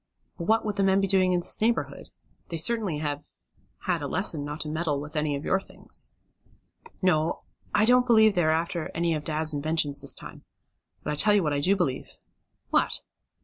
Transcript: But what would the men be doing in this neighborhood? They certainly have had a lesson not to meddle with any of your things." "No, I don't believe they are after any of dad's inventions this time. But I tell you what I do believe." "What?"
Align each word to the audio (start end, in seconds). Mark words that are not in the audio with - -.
But 0.39 0.45
what 0.47 0.65
would 0.65 0.77
the 0.77 0.83
men 0.83 0.99
be 0.99 1.05
doing 1.05 1.31
in 1.31 1.41
this 1.41 1.61
neighborhood? 1.61 2.09
They 2.49 2.57
certainly 2.57 2.97
have 2.97 3.23
had 3.81 4.01
a 4.01 4.07
lesson 4.07 4.43
not 4.43 4.59
to 4.61 4.67
meddle 4.69 4.99
with 4.99 5.15
any 5.15 5.35
of 5.35 5.45
your 5.45 5.59
things." 5.59 6.09
"No, 7.03 7.43
I 7.75 7.85
don't 7.85 8.07
believe 8.07 8.33
they 8.33 8.45
are 8.45 8.49
after 8.49 8.89
any 8.95 9.13
of 9.13 9.23
dad's 9.23 9.53
inventions 9.53 10.01
this 10.01 10.15
time. 10.15 10.43
But 11.03 11.13
I 11.13 11.15
tell 11.17 11.35
you 11.35 11.43
what 11.43 11.53
I 11.53 11.59
do 11.59 11.75
believe." 11.75 12.17
"What?" 12.71 13.01